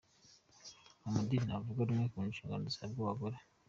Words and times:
Amadini 1.05 1.45
ntavuga 1.47 1.87
rumwe 1.87 2.05
ku 2.13 2.19
nshingano 2.29 2.65
zihabwa 2.73 2.99
abagore. 3.03 3.37